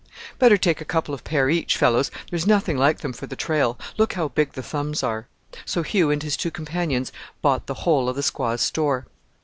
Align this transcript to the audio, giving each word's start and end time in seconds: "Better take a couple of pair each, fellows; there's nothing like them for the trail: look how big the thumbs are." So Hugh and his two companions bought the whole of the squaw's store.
"Better 0.39 0.57
take 0.57 0.81
a 0.81 0.83
couple 0.83 1.13
of 1.13 1.23
pair 1.23 1.47
each, 1.47 1.77
fellows; 1.77 2.09
there's 2.31 2.47
nothing 2.47 2.75
like 2.75 3.01
them 3.01 3.13
for 3.13 3.27
the 3.27 3.35
trail: 3.35 3.77
look 3.99 4.13
how 4.13 4.29
big 4.29 4.53
the 4.53 4.63
thumbs 4.63 5.03
are." 5.03 5.27
So 5.63 5.83
Hugh 5.83 6.09
and 6.09 6.23
his 6.23 6.35
two 6.35 6.49
companions 6.49 7.11
bought 7.43 7.67
the 7.67 7.75
whole 7.85 8.09
of 8.09 8.15
the 8.15 8.23
squaw's 8.23 8.61
store. 8.61 9.05